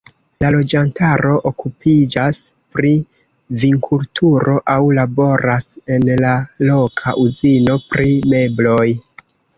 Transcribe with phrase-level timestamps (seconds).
[0.43, 2.39] La loĝantaro okupiĝas
[2.77, 2.93] pri
[3.65, 6.33] vinkulturo aŭ laboras en la
[6.71, 8.89] loka uzino pri mebloj.